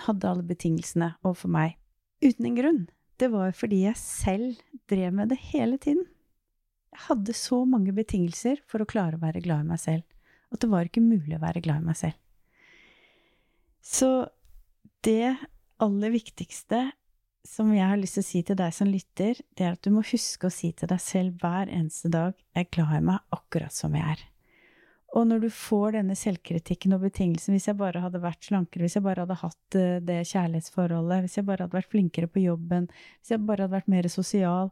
hadde 0.02 0.28
alle 0.28 0.44
betingelsene 0.46 1.12
overfor 1.22 1.52
meg, 1.52 1.76
uten 2.24 2.48
en 2.48 2.58
grunn. 2.58 2.82
Det 3.20 3.28
var 3.30 3.54
fordi 3.54 3.84
jeg 3.84 4.00
selv 4.00 4.58
drev 4.90 5.14
med 5.14 5.30
det 5.30 5.38
hele 5.52 5.78
tiden. 5.78 6.04
Jeg 6.92 7.04
hadde 7.08 7.34
så 7.36 7.62
mange 7.64 7.94
betingelser 7.96 8.60
for 8.68 8.82
å 8.82 8.88
klare 8.88 9.16
å 9.16 9.22
være 9.22 9.42
glad 9.44 9.64
i 9.64 9.70
meg 9.72 9.80
selv, 9.80 10.04
at 10.52 10.60
det 10.60 10.68
var 10.72 10.88
ikke 10.88 11.04
mulig 11.04 11.38
å 11.38 11.42
være 11.42 11.62
glad 11.64 11.80
i 11.80 11.88
meg 11.88 11.98
selv. 11.98 12.18
Så 13.82 14.10
det 15.02 15.34
aller 15.82 16.12
viktigste 16.14 16.90
som 17.48 17.72
jeg 17.74 17.88
har 17.88 17.98
lyst 17.98 18.18
til 18.18 18.22
å 18.22 18.28
si 18.28 18.42
til 18.46 18.58
deg 18.58 18.74
som 18.74 18.90
lytter, 18.90 19.40
det 19.58 19.64
er 19.66 19.72
at 19.74 19.82
du 19.82 19.90
må 19.94 20.04
huske 20.06 20.46
å 20.46 20.52
si 20.52 20.70
til 20.76 20.90
deg 20.92 21.00
selv 21.02 21.42
hver 21.42 21.66
eneste 21.66 22.10
dag 22.12 22.34
'jeg 22.36 22.66
er 22.66 22.70
glad 22.70 22.92
i 22.98 23.06
meg 23.08 23.18
akkurat 23.32 23.72
som 23.72 23.94
jeg 23.94 24.04
er'. 24.04 24.28
Og 25.12 25.26
når 25.26 25.40
du 25.42 25.50
får 25.50 25.92
denne 25.92 26.14
selvkritikken 26.16 26.94
og 26.94 27.02
betingelsen 27.02 27.54
'hvis 27.54 27.66
jeg 27.68 27.76
bare 27.76 28.00
hadde 28.00 28.22
vært 28.22 28.46
slankere', 28.46 28.86
'hvis 28.86 28.94
jeg 28.94 29.02
bare 29.02 29.26
hadde 29.26 29.42
hatt 29.42 29.74
eh, 29.74 30.00
det 30.00 30.26
kjærlighetsforholdet', 30.30 31.20
'hvis 31.22 31.36
jeg 31.36 31.46
bare 31.46 31.62
hadde 31.66 31.78
vært 31.78 31.90
flinkere 31.90 32.28
på 32.28 32.40
jobben', 32.46 32.88
'hvis 32.88 33.30
jeg 33.30 33.46
bare 33.46 33.62
hadde 33.62 33.76
vært 33.76 33.88
mer 33.88 34.02
sosial', 34.08 34.70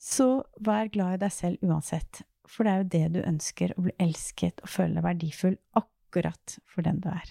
så 0.00 0.28
vær 0.64 0.88
glad 0.92 1.18
i 1.18 1.22
deg 1.26 1.34
selv 1.34 1.66
uansett. 1.66 2.22
For 2.48 2.66
det 2.66 2.72
er 2.72 2.80
jo 2.80 2.88
det 2.94 3.04
du 3.14 3.20
ønsker, 3.22 3.74
å 3.76 3.84
bli 3.84 3.94
elsket 4.00 4.62
og 4.64 4.72
føle 4.72 4.96
deg 4.96 5.06
verdifull 5.06 5.58
akkurat 5.78 6.56
for 6.66 6.86
den 6.86 7.02
du 7.04 7.10
er. 7.12 7.28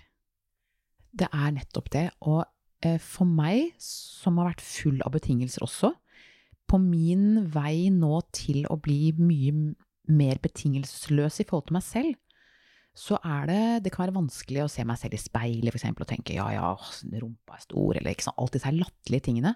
Det 1.10 1.28
er 1.34 1.56
nettopp 1.56 1.90
det. 1.92 2.06
Og 2.30 2.44
eh, 2.86 3.02
for 3.02 3.28
meg, 3.28 3.74
som 3.82 4.38
har 4.40 4.52
vært 4.52 4.64
full 4.64 5.02
av 5.04 5.16
betingelser 5.18 5.66
også, 5.66 5.92
på 6.70 6.78
min 6.78 7.50
vei 7.50 7.90
nå 7.90 8.20
til 8.36 8.68
å 8.70 8.78
bli 8.78 9.10
mye 9.18 9.54
mer 10.10 10.42
betingelsesløs 10.42 11.42
i 11.42 11.46
forhold 11.50 11.70
til 11.70 11.80
meg 11.80 11.86
selv, 11.86 12.18
så 13.00 13.20
er 13.24 13.46
det 13.48 13.84
Det 13.86 13.92
kan 13.94 14.08
være 14.08 14.18
vanskelig 14.18 14.64
å 14.64 14.72
se 14.72 14.84
meg 14.84 14.98
selv 15.00 15.16
i 15.16 15.22
speilet, 15.22 15.72
f.eks., 15.72 15.86
og 15.94 16.10
tenke 16.10 16.36
ja, 16.36 16.50
ja, 16.52 16.72
rumpa 17.22 17.56
er 17.56 17.64
stor, 17.64 17.96
eller 17.96 18.12
ikke 18.12 18.28
sant, 18.28 18.40
alt 18.42 18.56
disse 18.58 18.74
latterlige 18.76 19.26
tingene. 19.30 19.54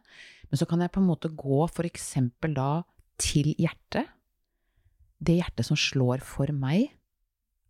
Men 0.50 0.62
så 0.62 0.68
kan 0.70 0.82
jeg 0.82 0.94
på 0.94 1.02
en 1.02 1.10
måte 1.10 1.32
gå 1.34 1.64
f.eks. 1.66 2.12
da 2.56 2.70
til 3.22 3.54
hjertet. 3.60 4.10
Det 5.24 5.38
hjertet 5.40 5.68
som 5.68 5.80
slår 5.80 6.24
for 6.26 6.52
meg. 6.56 6.90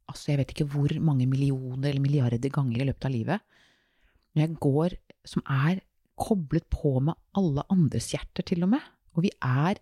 Altså, 0.09 0.31
jeg 0.31 0.41
vet 0.41 0.53
ikke 0.53 0.69
hvor 0.73 0.93
mange 1.03 1.27
millioner 1.29 1.89
eller 1.91 2.03
milliarder 2.03 2.51
ganger 2.53 2.81
i 2.81 2.87
løpet 2.89 3.09
av 3.09 3.13
livet 3.13 3.49
når 4.33 4.41
jeg 4.41 4.61
går 4.65 4.95
som 5.29 5.43
er 5.45 5.83
koblet 6.19 6.65
på 6.73 6.97
med 7.05 7.17
alle 7.37 7.65
andres 7.73 8.11
hjerter, 8.13 8.45
til 8.45 8.65
og 8.65 8.73
med. 8.73 8.87
Og 9.13 9.25
vi 9.27 9.31
er 9.45 9.79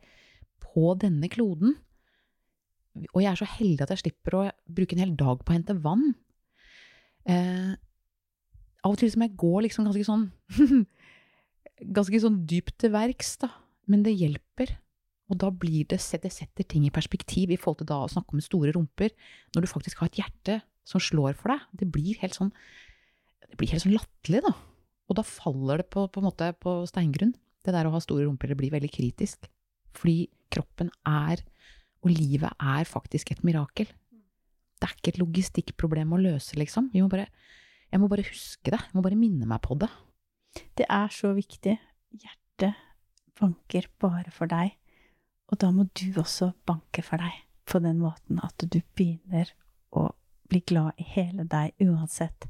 på 0.63 0.93
denne 0.99 1.29
kloden. 1.31 1.77
Og 3.13 3.21
jeg 3.23 3.31
er 3.31 3.39
så 3.39 3.47
heldig 3.47 3.85
at 3.85 3.93
jeg 3.95 4.03
slipper 4.03 4.37
å 4.37 4.43
bruke 4.67 4.97
en 4.97 5.03
hel 5.05 5.15
dag 5.19 5.39
på 5.39 5.53
å 5.53 5.55
hente 5.55 5.77
vann. 5.83 6.11
Eh, 7.23 7.73
av 8.81 8.91
og 8.91 8.99
til 8.99 9.11
som 9.13 9.23
jeg 9.23 9.37
går 9.39 9.67
liksom 9.67 9.85
ganske 9.87 10.07
sånn 10.07 10.23
Ganske 11.81 12.19
sånn 12.21 12.39
dypt 12.45 12.75
til 12.81 12.91
verks, 12.93 13.35
da. 13.41 13.47
Men 13.89 14.03
det 14.05 14.13
hjelper. 14.13 14.75
Og 15.31 15.39
da 15.39 15.47
blir 15.55 15.87
det, 15.87 15.97
det 15.97 16.33
setter 16.33 16.67
ting 16.67 16.83
i 16.85 16.93
perspektiv 16.93 17.53
i 17.53 17.59
forhold 17.59 17.81
til 17.81 17.89
da 17.89 18.01
å 18.03 18.11
snakke 18.11 18.35
om 18.35 18.43
store 18.43 18.73
rumper, 18.75 19.13
når 19.55 19.63
du 19.63 19.71
faktisk 19.71 20.03
har 20.03 20.11
et 20.11 20.19
hjerte 20.19 20.57
som 20.87 21.03
slår 21.03 21.37
for 21.39 21.53
deg. 21.53 21.63
Det 21.79 21.87
blir 21.93 22.19
helt 22.19 22.35
sånn 22.35 22.51
det 23.51 23.59
blir 23.59 23.71
helt 23.73 23.83
sånn 23.83 23.95
latterlig, 23.95 24.41
da. 24.45 24.53
Og 25.11 25.17
da 25.19 25.23
faller 25.27 25.81
det 25.81 25.89
på, 25.91 26.05
på, 26.07 26.21
en 26.21 26.27
måte 26.29 26.51
på 26.63 26.77
steingrunn. 26.87 27.33
Det 27.61 27.73
der 27.75 27.87
å 27.87 27.93
ha 27.93 27.99
store 28.01 28.23
rumper, 28.23 28.51
det 28.51 28.57
blir 28.61 28.71
veldig 28.71 28.91
kritisk. 28.93 29.49
Fordi 29.97 30.29
kroppen 30.51 30.91
er, 31.07 31.43
og 32.01 32.13
livet 32.13 32.55
er 32.55 32.87
faktisk 32.87 33.33
et 33.33 33.43
mirakel. 33.47 33.91
Det 34.79 34.87
er 34.87 34.95
ikke 34.95 35.11
et 35.13 35.19
logistikkproblem 35.21 36.15
å 36.15 36.21
løse, 36.21 36.55
liksom. 36.57 36.89
Må 36.95 37.11
bare, 37.11 37.27
jeg 37.91 38.01
må 38.01 38.07
bare 38.11 38.25
huske 38.25 38.71
det. 38.71 38.79
Jeg 38.87 38.95
må 38.95 39.03
bare 39.03 39.19
minne 39.19 39.49
meg 39.49 39.61
på 39.67 39.75
det. 39.83 39.91
Det 40.79 40.87
er 40.87 41.11
så 41.13 41.35
viktig. 41.35 41.75
Hjertet 42.15 42.79
banker 43.39 43.91
bare 44.01 44.31
for 44.33 44.49
deg. 44.51 44.77
Og 45.51 45.59
da 45.59 45.71
må 45.75 45.87
du 45.97 46.07
også 46.19 46.53
banke 46.65 47.03
for 47.03 47.21
deg 47.21 47.43
på 47.67 47.79
den 47.83 47.99
måten 48.01 48.39
at 48.43 48.63
du 48.63 48.79
begynner 48.95 49.51
å 49.91 50.09
bli 50.51 50.61
glad 50.67 50.99
i 50.99 51.05
hele 51.07 51.45
deg 51.47 51.75
uansett 51.83 52.47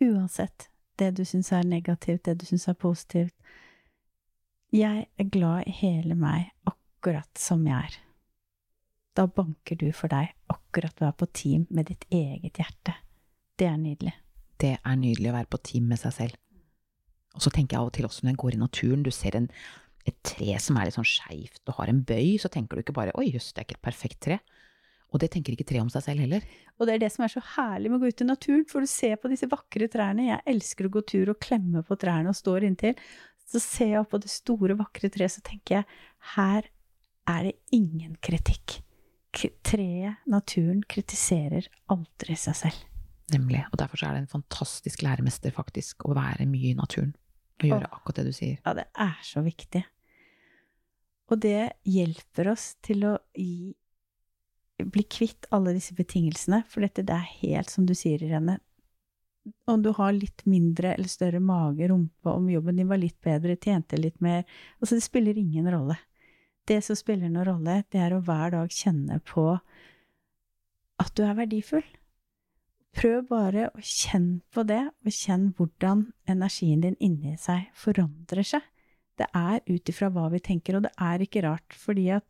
uansett 0.00 0.68
det 1.00 1.10
du 1.16 1.24
syns 1.24 1.52
er 1.52 1.64
negativt, 1.64 2.24
det 2.24 2.40
du 2.40 2.46
syns 2.48 2.68
er 2.68 2.76
positivt. 2.76 3.34
Jeg 4.72 5.06
er 5.18 5.30
glad 5.32 5.68
i 5.68 5.74
hele 5.74 6.14
meg 6.14 6.50
akkurat 6.68 7.40
som 7.40 7.64
jeg 7.66 7.76
er. 7.76 7.96
Da 9.16 9.26
banker 9.26 9.76
du 9.80 9.88
for 9.96 10.12
deg 10.12 10.34
akkurat 10.52 10.94
du 10.96 11.04
være 11.06 11.18
på 11.22 11.30
team 11.34 11.66
med 11.70 11.88
ditt 11.90 12.04
eget 12.14 12.60
hjerte. 12.60 12.94
Det 13.58 13.66
er 13.66 13.80
nydelig. 13.80 14.12
Det 14.60 14.76
er 14.76 15.00
nydelig 15.00 15.32
å 15.32 15.36
være 15.38 15.50
på 15.50 15.62
team 15.70 15.88
med 15.90 16.00
seg 16.00 16.14
selv. 16.14 16.36
Og 17.34 17.42
så 17.44 17.50
tenker 17.54 17.76
jeg 17.76 17.80
av 17.80 17.90
og 17.90 17.94
til 17.96 18.06
også 18.06 18.24
når 18.24 18.34
jeg 18.34 18.42
går 18.42 18.54
i 18.54 18.60
naturen, 18.60 19.02
du 19.06 19.10
ser 19.14 19.36
en, 19.38 19.48
et 20.08 20.16
tre 20.24 20.56
som 20.62 20.78
er 20.78 20.88
litt 20.88 20.96
sånn 20.96 21.08
skeivt 21.08 21.62
og 21.68 21.76
har 21.80 21.92
en 21.92 22.02
bøy, 22.06 22.38
så 22.40 22.50
tenker 22.52 22.76
du 22.76 22.84
ikke 22.84 22.96
bare 22.96 23.14
oi 23.20 23.28
jøss, 23.30 23.52
det 23.52 23.62
er 23.62 23.68
ikke 23.68 23.78
et 23.78 23.88
perfekt 23.90 24.20
tre. 24.26 24.40
Og 25.10 25.18
det 25.22 25.32
tenker 25.34 25.56
ikke 25.56 25.66
treet 25.66 25.82
om 25.82 25.90
seg 25.90 26.04
selv 26.04 26.22
heller. 26.22 26.44
Og 26.78 26.86
det 26.86 26.94
er 26.94 27.02
det 27.02 27.10
som 27.10 27.24
er 27.26 27.32
så 27.32 27.42
herlig 27.56 27.90
med 27.90 27.98
å 27.98 28.04
gå 28.04 28.12
ut 28.12 28.22
i 28.22 28.28
naturen, 28.28 28.66
for 28.70 28.84
du 28.84 28.90
ser 28.90 29.16
på 29.18 29.30
disse 29.32 29.48
vakre 29.50 29.88
trærne. 29.90 30.28
Jeg 30.28 30.44
elsker 30.52 30.86
å 30.86 30.92
gå 30.94 31.02
tur 31.02 31.32
og 31.32 31.40
klemme 31.42 31.82
på 31.86 31.98
trærne 31.98 32.30
og 32.30 32.38
står 32.38 32.68
inntil. 32.68 32.94
Så 33.50 33.58
ser 33.62 33.96
jeg 33.96 34.04
opp 34.04 34.12
på 34.14 34.20
det 34.22 34.30
store, 34.30 34.76
vakre 34.78 35.10
treet, 35.10 35.34
så 35.34 35.42
tenker 35.42 35.80
jeg 35.80 35.88
her 36.36 36.70
er 37.30 37.48
det 37.48 37.56
ingen 37.74 38.14
kritikk. 38.22 38.78
Treet, 39.66 40.22
naturen, 40.30 40.84
kritiserer 40.90 41.66
aldri 41.90 42.38
seg 42.38 42.56
selv. 42.62 42.86
Nemlig. 43.34 43.64
Og 43.70 43.78
derfor 43.82 43.98
så 43.98 44.08
er 44.08 44.16
det 44.16 44.24
en 44.24 44.32
fantastisk 44.32 45.02
læremester, 45.06 45.54
faktisk, 45.54 46.06
å 46.06 46.16
være 46.18 46.46
mye 46.50 46.72
i 46.72 46.78
naturen. 46.78 47.12
Og 47.60 47.68
gjøre 47.68 47.86
Åh. 47.86 47.96
akkurat 47.98 48.20
det 48.20 48.30
du 48.30 48.36
sier. 48.36 48.60
Ja, 48.64 48.74
det 48.76 48.86
er 48.94 49.18
så 49.26 49.42
viktig. 49.44 49.84
Og 51.30 51.38
det 51.44 51.72
hjelper 51.86 52.50
oss 52.54 52.72
til 52.82 53.04
å 53.06 53.14
gi, 53.36 53.70
bli 54.80 55.04
kvitt 55.06 55.46
alle 55.54 55.76
disse 55.76 55.94
betingelsene, 55.94 56.64
for 56.68 56.82
dette 56.82 57.04
det 57.06 57.14
er 57.14 57.32
helt 57.44 57.70
som 57.70 57.86
du 57.86 57.94
sier, 57.94 58.22
Irene. 58.24 58.58
Om 59.70 59.84
du 59.84 59.92
har 59.96 60.12
litt 60.12 60.44
mindre 60.48 60.94
eller 60.96 61.08
større 61.08 61.40
mage, 61.40 61.86
rumpe, 61.88 62.32
om 62.32 62.48
jobben 62.50 62.80
din 62.80 62.90
var 62.90 63.00
litt 63.00 63.20
bedre, 63.24 63.56
tjente 63.56 63.96
litt 64.00 64.18
mer 64.20 64.42
Altså, 64.80 64.96
det 64.96 65.06
spiller 65.06 65.38
ingen 65.38 65.70
rolle. 65.70 65.96
Det 66.68 66.80
som 66.84 66.98
spiller 66.98 67.30
noen 67.30 67.48
rolle, 67.48 67.78
det 67.90 68.02
er 68.02 68.14
å 68.14 68.20
hver 68.24 68.52
dag 68.56 68.74
kjenne 68.74 69.20
på 69.26 69.46
at 71.00 71.14
du 71.16 71.24
er 71.24 71.38
verdifull. 71.38 71.86
Prøv 72.96 73.22
bare 73.28 73.68
å 73.70 73.82
kjenne 73.84 74.40
på 74.50 74.64
det, 74.66 74.82
og 74.90 75.14
kjenn 75.14 75.50
hvordan 75.56 76.08
energien 76.30 76.82
din 76.82 76.98
inni 76.98 77.36
seg 77.38 77.68
forandrer 77.78 78.46
seg. 78.46 78.64
Det 79.20 79.28
er 79.36 79.60
ut 79.68 79.92
ifra 79.92 80.08
hva 80.10 80.26
vi 80.32 80.40
tenker, 80.42 80.78
og 80.78 80.86
det 80.88 80.92
er 80.96 81.22
ikke 81.22 81.44
rart, 81.44 81.76
fordi 81.76 82.08
at 82.16 82.26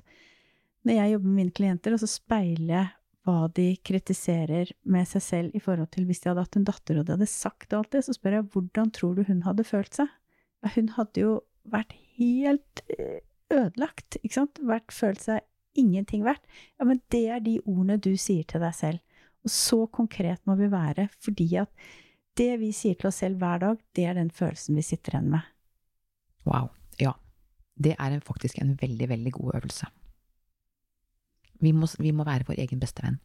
når 0.85 0.97
jeg 0.97 1.13
jobber 1.15 1.29
med 1.29 1.39
mine 1.39 1.55
klienter, 1.57 1.95
og 1.95 2.03
så 2.03 2.09
speiler 2.11 2.75
jeg 2.75 2.89
hva 3.29 3.51
de 3.53 3.67
kritiserer 3.85 4.73
med 4.89 5.09
seg 5.09 5.23
selv 5.25 5.57
i 5.57 5.61
forhold 5.61 5.91
til 5.93 6.07
hvis 6.09 6.23
de 6.23 6.31
hadde 6.31 6.45
hatt 6.47 6.57
en 6.57 6.65
datter 6.65 7.01
og 7.01 7.05
de 7.07 7.15
hadde 7.15 7.29
sagt 7.29 7.75
alt 7.77 7.91
det, 7.93 8.01
så 8.07 8.15
spør 8.17 8.39
jeg 8.39 8.49
hvordan 8.55 8.93
tror 8.97 9.19
du 9.19 9.27
hun 9.29 9.43
hadde 9.45 9.67
følt 9.69 9.99
seg? 9.99 10.09
Ja, 10.65 10.73
hun 10.77 10.89
hadde 10.97 11.25
jo 11.25 11.35
vært 11.69 11.93
helt 12.17 12.83
eh, 12.97 13.21
ødelagt, 13.53 14.17
ikke 14.23 14.39
sant? 14.39 14.61
Vært, 14.65 14.93
følt 14.95 15.23
seg 15.25 15.45
ingenting 15.79 16.25
verdt. 16.27 16.43
Ja, 16.81 16.89
men 16.89 17.03
det 17.13 17.27
er 17.31 17.45
de 17.45 17.59
ordene 17.67 18.01
du 18.01 18.15
sier 18.19 18.47
til 18.49 18.65
deg 18.65 18.75
selv. 18.77 19.05
Og 19.45 19.51
så 19.51 19.87
konkret 19.93 20.41
må 20.47 20.57
vi 20.59 20.69
være, 20.73 21.09
fordi 21.21 21.49
at 21.63 21.71
det 22.37 22.59
vi 22.61 22.73
sier 22.73 22.95
til 22.95 23.09
oss 23.09 23.17
selv 23.23 23.41
hver 23.41 23.59
dag, 23.63 23.79
det 23.97 24.05
er 24.07 24.15
den 24.15 24.31
følelsen 24.31 24.77
vi 24.77 24.83
sitter 24.83 25.17
igjen 25.17 25.31
med. 25.31 25.41
Wow. 26.47 26.69
Ja. 27.01 27.13
Det 27.81 27.95
er 27.99 28.13
en, 28.13 28.21
faktisk 28.21 28.59
en 28.61 28.77
veldig, 28.81 29.09
veldig 29.09 29.33
god 29.33 29.55
øvelse. 29.61 29.87
Vi 31.61 31.73
må, 31.77 31.89
vi 32.01 32.13
må 32.17 32.25
være 32.25 32.47
vår 32.49 32.61
egen 32.65 32.81
beste 32.81 33.05
venn. 33.05 33.19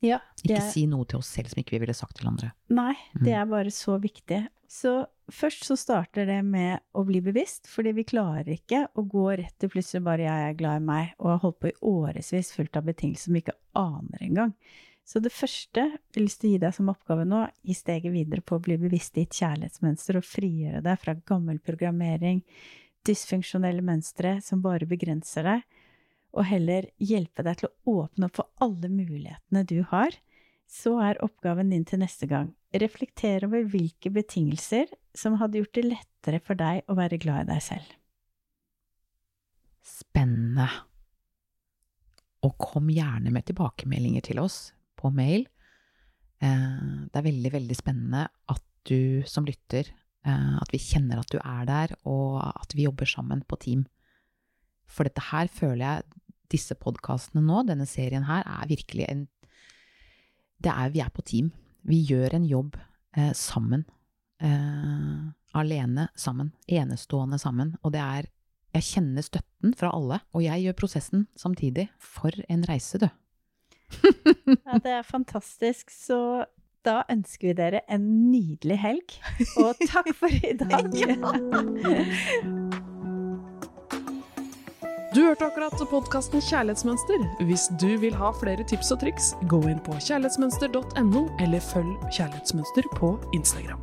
Ja, 0.00 0.16
det 0.40 0.46
Ikke 0.54 0.62
er, 0.62 0.70
si 0.72 0.86
noe 0.88 1.04
til 1.04 1.18
oss 1.20 1.28
selv 1.28 1.50
som 1.52 1.60
ikke 1.60 1.74
vi 1.76 1.82
ville 1.82 1.96
sagt 1.96 2.16
til 2.16 2.28
andre. 2.30 2.52
Nei, 2.72 2.94
det 3.14 3.34
Mm. 3.34 3.40
er 3.42 3.46
bare 3.50 3.70
så 3.70 3.98
viktig. 4.00 4.48
Så 4.68 5.06
først 5.30 5.64
så 5.66 5.76
starter 5.76 6.26
det 6.26 6.44
med 6.44 6.80
å 6.94 7.04
bli 7.04 7.20
bevisst, 7.20 7.66
fordi 7.68 7.92
vi 7.92 8.04
klarer 8.04 8.48
ikke 8.48 8.86
å 8.96 9.04
gå 9.06 9.36
rett 9.36 9.58
til 9.58 9.68
plutselig 9.68 10.02
bare 10.04 10.22
'jeg 10.24 10.50
er 10.50 10.54
glad 10.54 10.80
i 10.80 10.84
meg', 10.86 11.12
og 11.18 11.26
har 11.30 11.38
holdt 11.38 11.60
på 11.60 11.68
i 11.68 11.78
årevis 11.82 12.52
fullt 12.54 12.76
av 12.76 12.84
betingelser 12.84 13.24
som 13.24 13.34
vi 13.34 13.40
ikke 13.42 13.58
aner 13.74 14.18
engang. 14.22 14.54
Så 15.06 15.18
det 15.22 15.32
første 15.34 15.82
jeg 15.82 15.98
har 15.98 16.22
lyst 16.22 16.40
til 16.42 16.50
å 16.50 16.52
gi 16.54 16.62
deg 16.62 16.74
som 16.76 16.90
oppgave 16.92 17.24
nå, 17.26 17.42
gi 17.66 17.74
steget 17.74 18.14
videre 18.14 18.44
på 18.46 18.58
å 18.58 18.62
bli 18.62 18.76
bevisst 18.78 19.18
i 19.18 19.24
et 19.26 19.34
kjærlighetsmønster 19.34 20.20
og 20.20 20.26
frigjøre 20.26 20.84
deg 20.86 21.00
fra 21.02 21.16
gammel 21.26 21.58
programmering, 21.64 22.44
dysfunksjonelle 23.06 23.82
mønstre 23.82 24.36
som 24.44 24.62
bare 24.62 24.86
begrenser 24.86 25.48
deg, 25.48 25.66
og 26.30 26.46
heller 26.46 26.86
hjelpe 27.02 27.42
deg 27.42 27.58
til 27.58 27.70
å 27.70 27.96
åpne 28.04 28.28
opp 28.28 28.38
for 28.38 28.62
alle 28.62 28.90
mulighetene 28.92 29.64
du 29.66 29.80
har, 29.90 30.14
så 30.70 30.94
er 31.02 31.18
oppgaven 31.24 31.72
din 31.74 31.82
til 31.88 32.04
neste 32.04 32.28
gang 32.30 32.52
reflektere 32.78 33.48
over 33.48 33.64
hvilke 33.66 34.12
betingelser 34.14 34.90
som 35.16 35.40
hadde 35.40 35.58
gjort 35.58 35.74
det 35.74 35.86
lettere 35.88 36.40
for 36.44 36.58
deg 36.58 36.84
å 36.86 36.96
være 36.98 37.18
glad 37.22 37.48
i 37.48 37.50
deg 37.50 37.64
selv. 37.64 37.96
Spennende. 39.82 40.68
Og 42.46 42.54
kom 42.62 42.88
gjerne 42.92 43.32
med 43.34 43.48
tilbakemeldinger 43.50 44.24
til 44.30 44.40
oss 44.40 44.70
på 45.00 45.10
mail. 45.14 45.46
Eh, 46.42 47.06
Det 47.10 47.16
er 47.20 47.26
veldig, 47.26 47.52
veldig 47.56 47.76
spennende 47.78 48.26
at 48.48 48.62
du 48.88 49.22
som 49.28 49.44
lytter, 49.48 49.88
eh, 50.24 50.56
at 50.60 50.70
vi 50.72 50.78
kjenner 50.80 51.20
at 51.20 51.32
du 51.32 51.38
er 51.40 51.64
der, 51.68 51.96
og 52.04 52.40
at 52.44 52.74
vi 52.76 52.86
jobber 52.86 53.08
sammen 53.08 53.42
på 53.42 53.58
team. 53.60 53.86
For 54.88 55.04
dette 55.06 55.22
her 55.30 55.48
føler 55.48 55.84
jeg, 55.84 56.02
disse 56.50 56.74
podkastene 56.74 57.42
nå, 57.46 57.60
denne 57.68 57.86
serien 57.86 58.24
her, 58.26 58.42
er 58.42 58.66
virkelig 58.66 59.06
en 59.08 59.28
det 60.60 60.72
er, 60.74 60.90
Vi 60.90 61.00
er 61.00 61.08
på 61.08 61.22
team. 61.24 61.52
Vi 61.88 62.02
gjør 62.04 62.34
en 62.36 62.44
jobb 62.44 62.74
eh, 63.16 63.32
sammen. 63.32 63.86
Eh, 64.42 65.30
alene 65.56 66.08
sammen. 66.16 66.52
Enestående 66.68 67.38
sammen. 67.40 67.76
Og 67.82 67.92
det 67.94 68.00
er 68.00 68.28
Jeg 68.74 68.82
kjenner 68.86 69.22
støtten 69.24 69.72
fra 69.74 69.88
alle, 69.90 70.20
og 70.32 70.42
jeg 70.44 70.62
gjør 70.62 70.76
prosessen 70.78 71.24
samtidig. 71.34 71.88
For 71.98 72.30
en 72.48 72.62
reise, 72.68 72.98
du. 73.02 73.08
Ja, 74.66 74.78
det 74.82 74.96
er 75.00 75.06
fantastisk. 75.06 75.90
Så 75.92 76.44
da 76.86 77.02
ønsker 77.12 77.50
vi 77.50 77.56
dere 77.58 77.82
en 77.92 78.06
nydelig 78.30 78.78
helg, 78.80 79.16
og 79.60 79.76
takk 79.90 80.12
for 80.16 80.32
i 80.32 80.54
dag. 80.56 80.88
Du 85.10 85.24
hørte 85.26 85.42
akkurat 85.48 85.74
podkasten 85.90 86.40
Kjærlighetsmønster. 86.46 87.24
Hvis 87.48 87.66
du 87.82 87.96
vil 87.98 88.14
ha 88.14 88.30
flere 88.40 88.62
tips 88.70 88.92
og 88.94 89.00
triks, 89.02 89.32
gå 89.50 89.58
inn 89.66 89.82
på 89.82 89.96
kjærlighetsmønster.no, 89.98 91.24
eller 91.42 91.64
følg 91.72 91.96
Kjærlighetsmønster 92.14 92.86
på 92.94 93.16
Instagram. 93.34 93.82